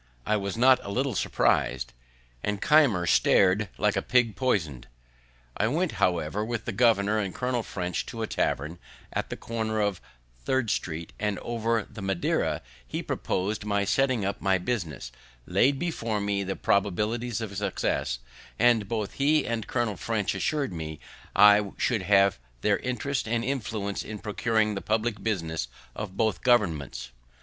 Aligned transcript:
I 0.25 0.35
was 0.35 0.57
not 0.57 0.79
a 0.83 0.89
little 0.89 1.13
surprised, 1.13 1.93
and 2.43 2.59
Keimer 2.59 3.05
star'd 3.05 3.69
like 3.77 3.95
a 3.95 4.01
pig 4.01 4.35
poison'd. 4.35 4.87
I 5.55 5.67
went, 5.67 5.91
however, 6.01 6.43
with 6.43 6.65
the 6.65 6.71
governor 6.71 7.19
and 7.19 7.35
Colonel 7.35 7.61
French 7.61 8.03
to 8.07 8.23
a 8.23 8.25
tavern, 8.25 8.79
at 9.13 9.29
the 9.29 9.37
corner 9.37 9.79
of 9.79 10.01
Third 10.43 10.71
street, 10.71 11.13
and 11.19 11.37
over 11.37 11.83
the 11.87 12.01
Madeira 12.01 12.63
he 12.87 13.03
propos'd 13.03 13.63
my 13.63 13.85
setting 13.85 14.25
up 14.25 14.41
my 14.41 14.57
business, 14.57 15.11
laid 15.45 15.77
before 15.77 16.19
me 16.19 16.43
the 16.43 16.55
probabilities 16.55 17.39
of 17.39 17.55
success, 17.55 18.17
and 18.57 18.87
both 18.89 19.11
he 19.13 19.45
and 19.45 19.67
Colonel 19.67 19.97
French 19.97 20.33
assur'd 20.33 20.73
me 20.73 20.99
I 21.35 21.73
should 21.77 22.01
have 22.01 22.39
their 22.61 22.79
interest 22.79 23.27
and 23.27 23.45
influence 23.45 24.01
in 24.01 24.17
procuring 24.17 24.73
the 24.73 24.81
public 24.81 25.21
business 25.21 25.67
of 25.95 26.17
both 26.17 26.41
governments. 26.41 27.11